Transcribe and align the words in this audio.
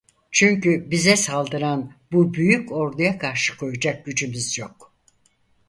Çünkü 0.31 0.91
bize 0.91 1.15
saldıran 1.15 1.91
bu 2.11 2.33
büyük 2.33 2.71
orduya 2.71 3.17
karşı 3.17 3.57
koyacak 3.57 4.05
gücümüz 4.05 4.57
yok. 4.57 4.93